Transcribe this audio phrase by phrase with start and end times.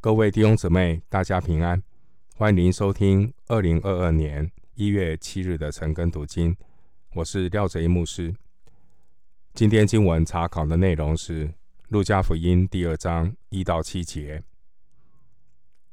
[0.00, 1.82] 各位弟兄姊妹，大家平安！
[2.36, 6.56] 欢迎您收听二零二二年一月七日的晨更读经。
[7.14, 8.32] 我是廖贼牧师。
[9.54, 11.48] 今天经文查考的内容是
[11.88, 14.38] 《路加福音》第二章一到七节。《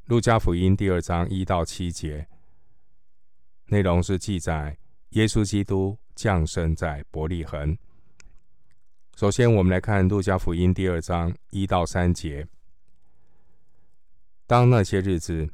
[0.06, 2.28] 路加福音》第二章一到七节
[3.70, 4.78] 内容是记载
[5.10, 7.76] 耶稣基督降生在伯利恒。
[9.16, 12.48] 首先，我们来看《路加福音》第二章一到三节。
[14.48, 15.49] 当那些日子，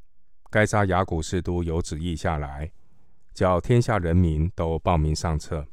[0.49, 2.71] 该撒亚古士都有旨意下来，
[3.33, 5.65] 叫天下人民都报名上册。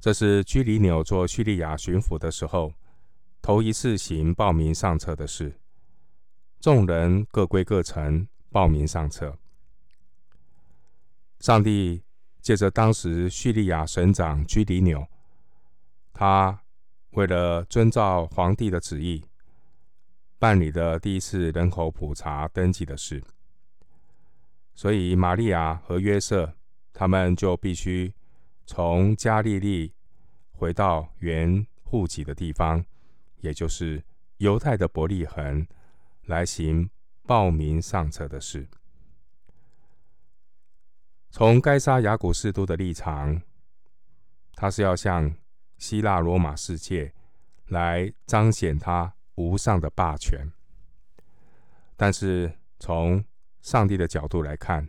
[0.00, 2.72] 这是居里纽做叙利亚巡抚的时候，
[3.42, 5.60] 头一次行报名上册的事。
[6.60, 9.36] 众人各归各城，报名上册。
[11.40, 12.02] 上帝
[12.40, 15.06] 借着当时叙利亚省长居里纽，
[16.14, 16.58] 他
[17.10, 19.22] 为了遵照皇帝的旨意。
[20.44, 23.24] 办理的第一次人口普查登记的事，
[24.74, 26.52] 所以玛利亚和约瑟
[26.92, 28.12] 他们就必须
[28.66, 29.94] 从加利利
[30.52, 32.84] 回到原户籍的地方，
[33.38, 34.04] 也就是
[34.36, 35.66] 犹太的伯利恒，
[36.26, 36.90] 来行
[37.26, 38.68] 报名上册的事。
[41.30, 43.40] 从该沙雅古士都的立场，
[44.52, 45.34] 他是要向
[45.78, 47.14] 希腊罗马世界
[47.68, 49.14] 来彰显他。
[49.36, 50.52] 无上的霸权，
[51.96, 53.24] 但是从
[53.62, 54.88] 上帝的角度来看，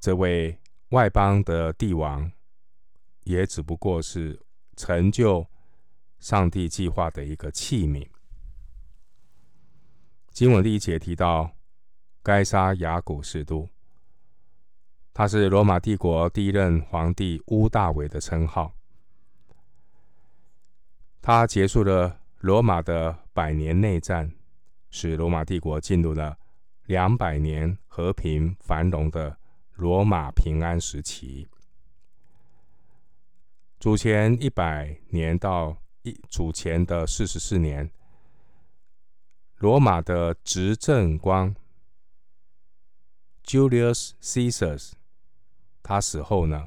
[0.00, 2.30] 这位外邦的帝王
[3.24, 4.40] 也只不过是
[4.76, 5.46] 成就
[6.18, 8.08] 上帝计划的一个器皿。
[10.30, 11.52] 经文第一节提到
[12.22, 13.68] 该撒亚古士都，
[15.14, 18.74] 他是罗马帝国第一任皇帝屋大维的称号，
[21.20, 22.21] 他结束了。
[22.42, 24.32] 罗马的百年内战，
[24.90, 26.36] 使罗马帝国进入了
[26.86, 29.38] 两百年和平繁荣的
[29.74, 31.46] 罗马平安时期。
[33.78, 37.88] 主前一百年到一主前的四十四年，
[39.58, 41.54] 罗马的执政官
[43.44, 44.94] Julius Caesar，
[45.80, 46.66] 他死后呢，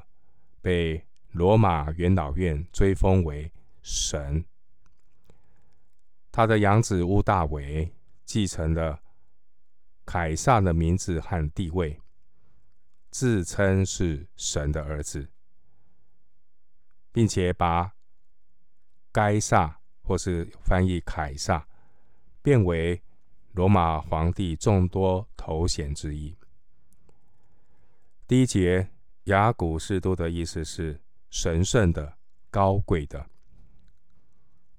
[0.62, 3.52] 被罗马元老院追封为
[3.82, 4.46] 神。
[6.36, 7.90] 他的养子屋大维
[8.26, 9.00] 继承了
[10.04, 11.98] 凯撒的名字和地位，
[13.10, 15.30] 自称是神的儿子，
[17.10, 17.90] 并且把
[19.10, 21.66] 该撒或是翻译凯撒
[22.42, 23.02] 变为
[23.52, 26.36] 罗马皇帝众多头衔之一。
[28.26, 28.90] 第一节
[29.24, 32.18] 雅古士都的意思是神圣的、
[32.50, 33.26] 高贵的，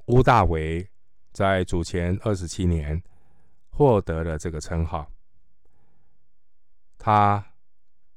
[0.05, 0.87] 屋大维。
[1.37, 2.99] 在主前二十七年，
[3.69, 5.07] 获得了这个称号。
[6.97, 7.53] 他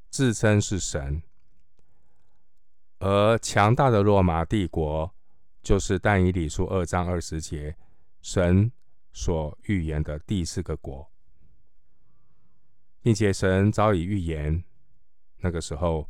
[0.09, 1.23] 自称是神，
[2.99, 5.15] 而强大的罗马帝国
[5.63, 7.77] 就是但以理书二章二十节
[8.23, 8.73] 神
[9.13, 11.07] 所预言的第四个国，
[13.03, 14.65] 并且神早已预言，
[15.41, 16.09] 那个时候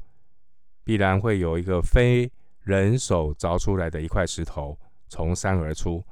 [0.84, 4.78] 必然会有一个非人手凿出来的一块石头
[5.08, 6.06] 从山而出。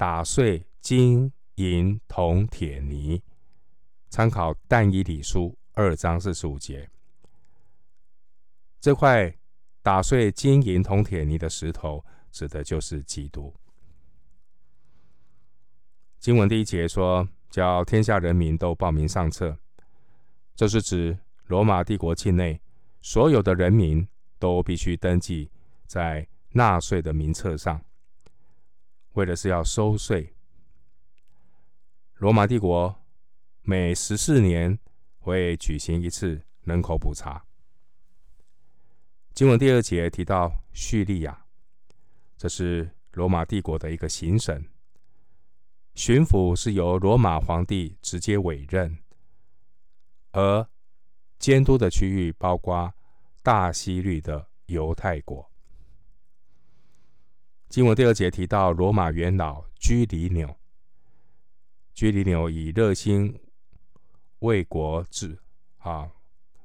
[0.00, 3.22] 打碎金银铜铁泥，
[4.08, 6.88] 参考但以理书二章四十五节。
[8.80, 9.36] 这块
[9.82, 12.02] 打碎金银铜铁泥的石头，
[12.32, 13.54] 指的就是基督。
[16.18, 19.58] 经文第一节说，叫天下人民都报名上册，
[20.54, 22.58] 这是指罗马帝国境内
[23.02, 25.50] 所有的人民都必须登记
[25.86, 27.78] 在纳税的名册上。
[29.12, 30.34] 为的是要收税。
[32.14, 33.02] 罗马帝国
[33.62, 34.78] 每十四年
[35.18, 37.44] 会举行一次人口普查。
[39.32, 41.46] 经文第二节提到叙利亚，
[42.36, 44.64] 这是罗马帝国的一个行省，
[45.94, 48.98] 巡抚是由罗马皇帝直接委任，
[50.32, 50.68] 而
[51.38, 52.92] 监督的区域包括
[53.42, 55.49] 大西律的犹太国。
[57.70, 60.56] 经文第二节提到罗马元老居里纽，
[61.94, 63.32] 居里纽以热心
[64.40, 65.38] 为国志
[65.78, 66.10] 啊，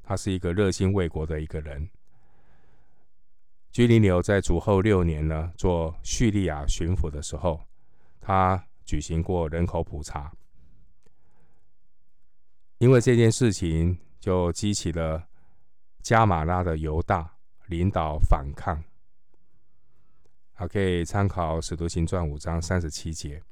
[0.01, 1.87] 他是一个热心为国的一个人。
[3.71, 7.61] 居里纽在主后六年呢，做叙利亚巡抚的时候，
[8.19, 10.33] 他举行过人口普查，
[12.79, 15.23] 因为这件事情就激起了
[16.01, 17.31] 加马拉的犹大
[17.67, 18.83] 领导反抗。
[20.57, 23.43] 还可以参考《使徒行传》五章三十七节。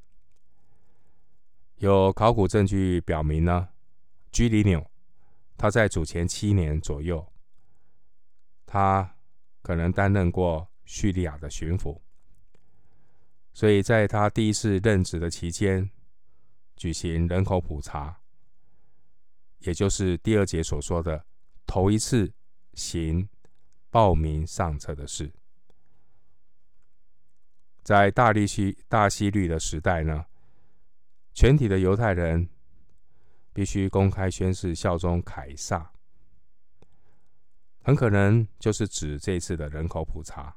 [1.75, 3.67] 有考古证据表明呢，
[4.31, 4.89] 居里纽
[5.57, 7.31] 他在主前七年左右，
[8.65, 9.17] 他
[9.61, 11.99] 可能担任过叙利亚的巡抚，
[13.53, 15.91] 所以在他第一次任职的期间，
[16.77, 18.17] 举行人口普查，
[19.59, 21.25] 也就是第二节所说的
[21.65, 22.31] 头一次
[22.75, 23.27] 行
[23.89, 25.29] 报名上册的事。
[27.83, 30.25] 在大利西大希律的时代呢，
[31.33, 32.47] 全体的犹太人
[33.51, 35.91] 必须公开宣誓效忠凯撒，
[37.83, 40.55] 很可能就是指这次的人口普查。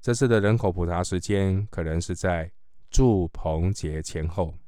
[0.00, 2.50] 这次的人口普查时间可能是在
[2.90, 4.58] 祝棚节前后，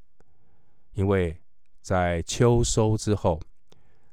[0.93, 1.37] 因为
[1.81, 3.41] 在秋收之后，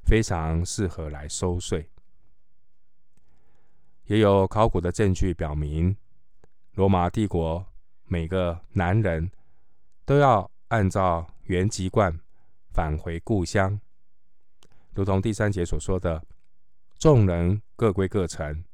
[0.02, 1.88] 非常适合来收税。
[4.06, 5.96] 也有考古的证据表明。
[6.80, 7.66] 罗马帝国
[8.06, 9.30] 每个男人
[10.06, 12.18] 都要按照原籍贯
[12.72, 13.78] 返回故乡，
[14.94, 16.24] 如同第三节所说的，
[16.98, 18.64] 众人各归各城，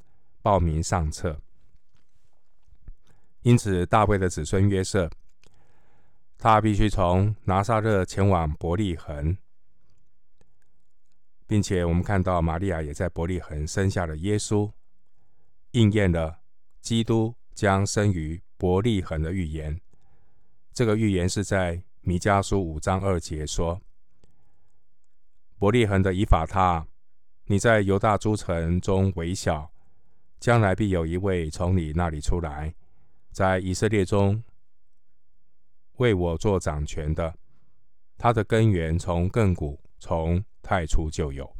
[0.41, 1.41] 报名上册。
[3.43, 5.11] 因此，大卫的子孙约瑟，
[6.39, 9.37] 他必须从拿撒勒前往伯利恒，
[11.49, 14.71] 并且我们看到玛利亚也在伯利恒生下了耶稣，
[15.73, 16.39] 应验了
[16.81, 17.35] 基督。
[17.57, 19.81] 将生于伯利恒的预言，
[20.75, 23.81] 这个预言是在米迦书五章二节说
[25.57, 26.87] ：“伯利恒的以法他，
[27.47, 29.73] 你在犹大诸城中微小，
[30.39, 32.75] 将来必有一位从你那里出来，
[33.33, 34.45] 在以色列中
[35.97, 37.35] 为我做掌权的。
[38.19, 41.57] 他的根源从亘古，从太初就有。”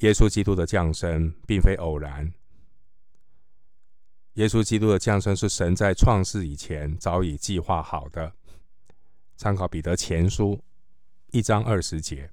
[0.00, 2.32] 耶稣基督的降生并非偶然。
[4.34, 8.32] 耶稣基督的降生是神在创世以前早已计划好的。
[9.36, 10.58] 参考彼得前书
[11.32, 12.30] 一章二十节。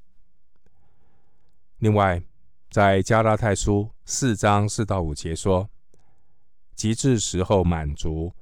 [1.80, 2.22] 另外，
[2.70, 5.70] 在加拉太书四章四到五节说
[6.74, 8.34] ：“及至时候满足，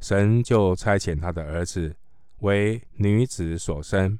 [0.00, 1.96] 神就差遣他的儿子
[2.40, 4.18] 为女子所生，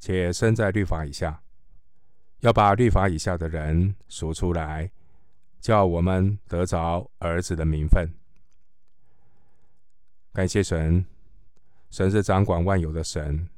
[0.00, 1.42] 且生在律法以下，
[2.40, 4.90] 要把律法以下的人赎出来。”
[5.60, 8.08] 叫我们得着儿子的名分。
[10.32, 11.04] 感谢神，
[11.90, 13.48] 神是掌管万有的神。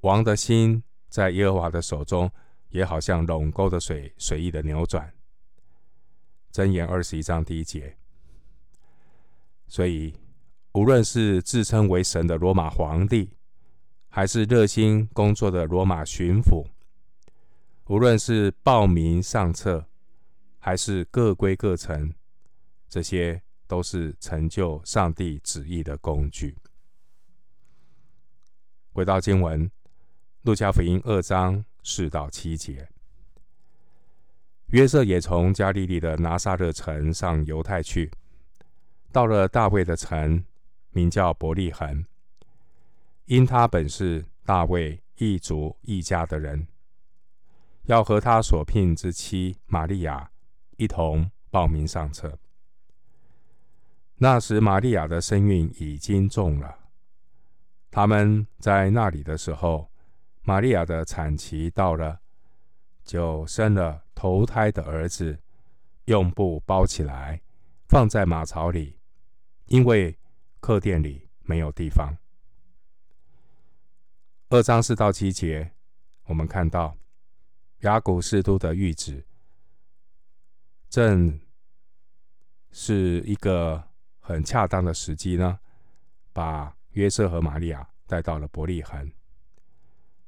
[0.00, 2.30] 王的心在耶和华的手中，
[2.68, 5.12] 也好像陇沟的水，随意的扭转。
[6.52, 7.96] 箴言二十一章第一节。
[9.68, 10.14] 所以，
[10.72, 13.30] 无论是自称为神的罗马皇帝，
[14.08, 16.66] 还是热心工作的罗马巡抚，
[17.86, 19.86] 无论是报名上册。
[20.66, 22.12] 还是各归各城，
[22.88, 26.56] 这些都是成就上帝旨意的工具。
[28.90, 29.70] 回到经文，
[30.42, 32.88] 路加福音二章四到七节，
[34.70, 38.10] 约瑟也从加利利的拿撒勒城上犹太去，
[39.12, 40.44] 到了大卫的城，
[40.90, 42.04] 名叫伯利恒，
[43.26, 46.66] 因他本是大卫一族一家的人，
[47.84, 50.32] 要和他所聘之妻玛利亚。
[50.76, 52.38] 一同报名上车。
[54.18, 56.78] 那时，玛利亚的身孕已经重了。
[57.90, 59.90] 他们在那里的时候，
[60.42, 62.20] 玛利亚的产期到了，
[63.04, 65.38] 就生了头胎的儿子，
[66.06, 67.42] 用布包起来，
[67.88, 68.98] 放在马槽里，
[69.66, 70.16] 因为
[70.60, 72.16] 客店里没有地方。
[74.48, 75.72] 二章四到七节，
[76.26, 76.96] 我们看到
[77.80, 79.24] 雅古士都的谕旨。
[80.88, 81.40] 正
[82.70, 83.82] 是一个
[84.20, 85.58] 很恰当的时机呢，
[86.32, 89.12] 把约瑟和玛利亚带到了伯利恒，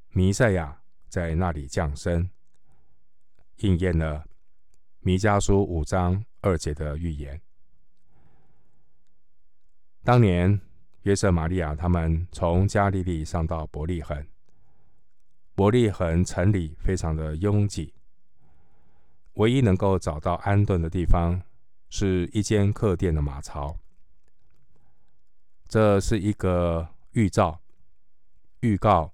[0.09, 2.29] 弥赛亚在那里降生，
[3.57, 4.25] 应验了
[4.99, 7.41] 弥迦书五章二节的预言。
[10.03, 10.59] 当年
[11.03, 14.27] 约瑟、玛利亚他们从加利利上到伯利恒，
[15.55, 17.93] 伯利恒城里非常的拥挤。
[19.33, 21.41] 唯一能够找到安顿的地方，
[21.89, 23.77] 是一间客店的马槽。
[25.67, 27.61] 这是一个预兆，
[28.61, 29.13] 预告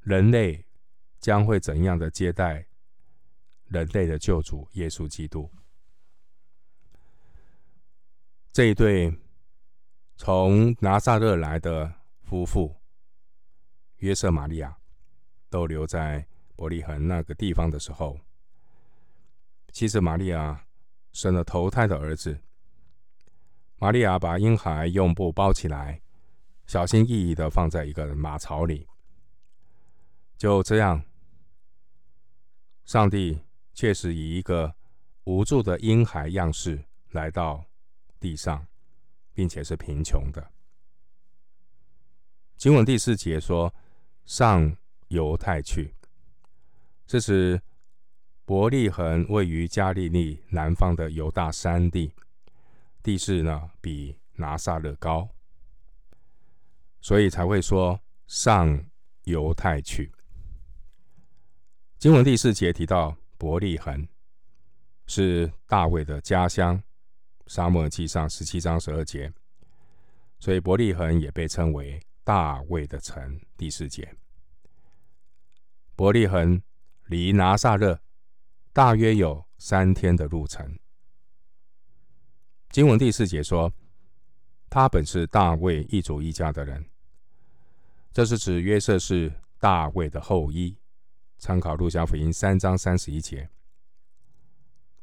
[0.00, 0.64] 人类
[1.18, 2.66] 将会怎样的接待
[3.64, 5.50] 人类的救主耶稣基督。
[8.52, 9.16] 这一对
[10.16, 12.76] 从拿撒勒来的夫妇
[13.96, 14.76] 约瑟、玛利亚，
[15.48, 18.20] 都留在伯利恒那个地方的时候。
[19.78, 20.66] 妻子玛利亚
[21.12, 22.36] 生了头胎的儿子。
[23.76, 26.02] 玛利亚把婴孩用布包起来，
[26.66, 28.88] 小心翼翼的放在一个马槽里。
[30.36, 31.00] 就这样，
[32.86, 33.40] 上帝
[33.72, 34.74] 确实以一个
[35.22, 37.64] 无助的婴孩样式来到
[38.18, 38.66] 地上，
[39.32, 40.44] 并且是贫穷的。
[42.56, 43.72] 经文第四节说
[44.26, 45.94] ：“上犹太去。”
[47.06, 47.62] 这是
[48.48, 52.10] 伯利恒位于加利利南方的犹大山地，
[53.02, 55.28] 地势呢比拿撒勒高，
[57.02, 58.82] 所以才会说上
[59.24, 60.10] 犹太去。
[61.98, 64.08] 经文第四节提到伯利恒
[65.06, 66.82] 是大卫的家乡，
[67.48, 69.30] 撒母耳记上十七章十二节，
[70.40, 73.38] 所以伯利恒也被称为大卫的城。
[73.58, 74.10] 第四节，
[75.94, 76.62] 伯利恒
[77.08, 78.00] 离拿撒勒
[78.78, 80.78] 大约有三天的路程。
[82.70, 83.72] 经文第四节说，
[84.70, 86.88] 他本是大卫一族一家的人，
[88.12, 90.78] 这是指约瑟是大卫的后裔。
[91.38, 93.50] 参考路加福音三章三十一节，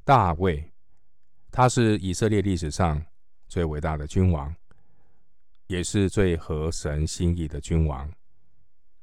[0.06, 0.72] 大卫，
[1.52, 3.06] 他是以色列历史上
[3.50, 4.56] 最伟大的君王，
[5.68, 8.10] 也是最合神心意的君王。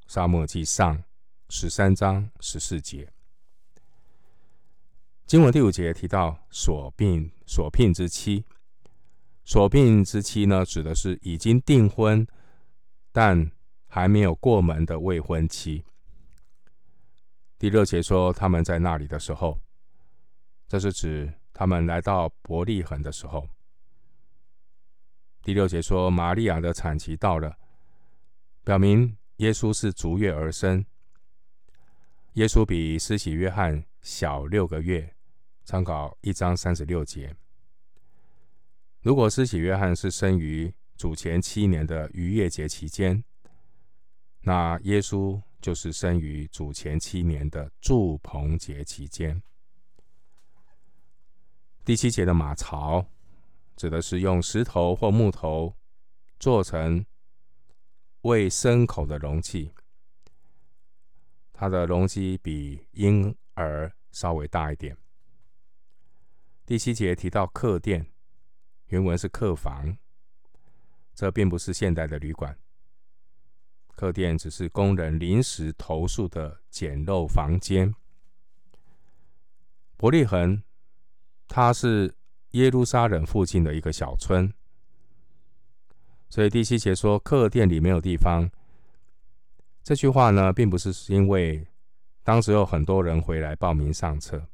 [0.07, 1.03] 沙漠记上
[1.49, 3.13] 十三章十四节，
[5.33, 8.45] 经文第五节提到所聘所聘之妻，
[9.43, 12.23] 所聘之妻呢，指的是已经订婚
[13.11, 13.51] 但
[13.87, 15.83] 还没有过门的未婚妻。
[17.57, 19.59] 第六节说他们在那里的时候，
[20.67, 23.49] 这是指他们来到伯利恒的时候。
[25.41, 27.57] 第六节说玛利亚的产期到了，
[28.63, 30.85] 表明耶稣是逐月而生。
[32.33, 35.12] 耶稣比施洗约翰小六个月，
[35.63, 37.35] 参考一章三十六节。
[39.01, 43.23] 如果施洗约翰是生于主前七年的逾越节期间，
[44.41, 45.41] 那耶稣。
[45.63, 49.41] 就是生于主前七年的祝棚节期间。
[51.85, 53.05] 第七节的马槽，
[53.77, 55.73] 指的是用石头或木头
[56.37, 57.05] 做成
[58.23, 59.71] 喂牲口的容器，
[61.53, 64.97] 它的容积比婴儿稍微大一点。
[66.65, 68.07] 第七节提到客店，
[68.87, 69.97] 原文是客房，
[71.13, 72.57] 这并不是现代的旅馆。
[73.95, 77.93] 客店只是工人临时投宿的简陋房间。
[79.97, 80.63] 伯利恒，
[81.49, 82.15] 它是
[82.51, 84.51] 耶路撒冷附近的一个小村，
[86.29, 88.49] 所以第七节说客店里没有地方。
[89.83, 91.67] 这句话呢，并不是因为
[92.23, 94.47] 当时有很多人回来报名上册，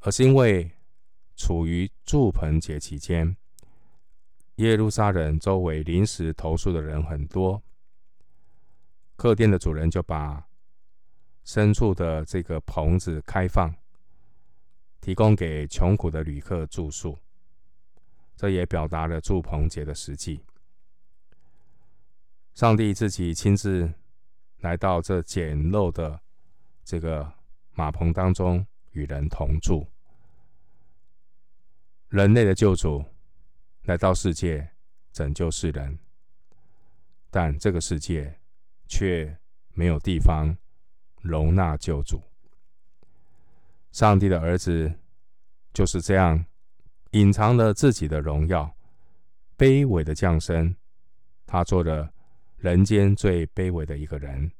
[0.00, 0.70] 而是因为
[1.38, 3.34] 处于住棚节期间，
[4.56, 7.62] 耶路撒冷周围临时投宿的人很多。
[9.16, 10.44] 客店的主人就把
[11.44, 13.72] 深处的这个棚子开放，
[15.00, 17.16] 提供给穷苦的旅客住宿。
[18.36, 20.40] 这也表达了住棚节的实际。
[22.54, 23.92] 上帝自己亲自
[24.58, 26.20] 来到这简陋的
[26.84, 27.32] 这个
[27.74, 29.86] 马棚当中，与人同住。
[32.08, 33.04] 人类的救主
[33.84, 34.70] 来到世界，
[35.12, 35.98] 拯救世人，
[37.30, 38.38] 但这个世界。
[38.90, 39.36] 却
[39.74, 40.56] 没有地方
[41.20, 42.22] 容纳救主。
[43.92, 44.90] 上帝的儿子
[45.74, 46.42] 就是这样
[47.10, 48.74] 隐藏了自己的荣耀，
[49.58, 50.74] 卑微的降生。
[51.44, 52.10] 他做了
[52.56, 54.50] 人间最卑微的一个人，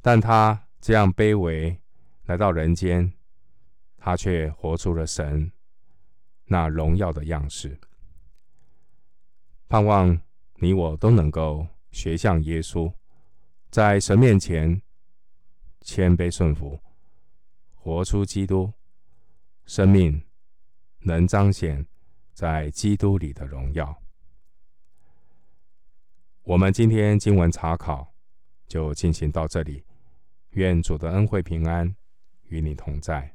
[0.00, 1.78] 但他这样卑微
[2.24, 3.12] 来到人间，
[4.00, 5.52] 他却活出了神
[6.46, 7.78] 那荣耀的样式。
[9.68, 10.20] 盼望
[10.56, 11.68] 你我都能够。
[11.92, 12.94] 学像耶稣，
[13.68, 14.80] 在神面前
[15.80, 16.80] 谦卑顺服，
[17.74, 18.72] 活出基督
[19.66, 20.22] 生命，
[21.00, 21.84] 能彰显
[22.32, 24.00] 在基督里的荣耀。
[26.44, 28.14] 我们今天经文查考
[28.68, 29.84] 就进行到这里，
[30.50, 31.96] 愿主的恩惠平安
[32.44, 33.34] 与你同在。